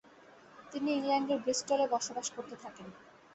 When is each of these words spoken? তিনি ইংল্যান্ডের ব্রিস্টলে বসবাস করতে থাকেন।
তিনি 0.71 0.89
ইংল্যান্ডের 0.93 1.39
ব্রিস্টলে 1.43 1.85
বসবাস 1.93 2.27
করতে 2.35 2.55
থাকেন। 2.63 2.87